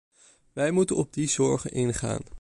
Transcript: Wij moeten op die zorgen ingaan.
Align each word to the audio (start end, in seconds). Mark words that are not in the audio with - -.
Wij 0.53 0.71
moeten 0.71 0.95
op 0.95 1.13
die 1.13 1.27
zorgen 1.27 1.71
ingaan. 1.71 2.21